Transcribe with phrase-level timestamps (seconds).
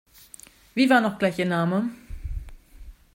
[0.73, 1.91] Wie war noch gleich Ihr Name?